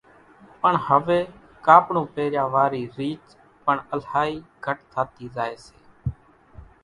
پڻ 0.61 0.73
هويَ 0.85 1.17
ڪاپڙون 1.65 2.05
پيريا 2.15 2.43
وارِي 2.53 2.81
ريچ 2.97 3.23
پڻ 3.65 3.75
الائِي 3.95 4.33
گھٽ 4.65 4.79
ٿاتِي 4.91 5.25
زائيَ 5.35 5.55
سي۔ 5.65 5.75